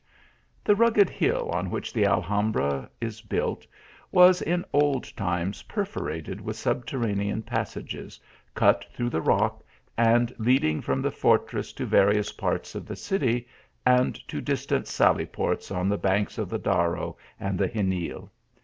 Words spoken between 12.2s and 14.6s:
parts of the city, and to